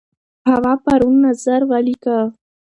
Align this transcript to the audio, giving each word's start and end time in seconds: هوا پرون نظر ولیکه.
هوا 0.51 0.73
پرون 0.83 1.15
نظر 1.25 1.61
ولیکه. 1.71 2.17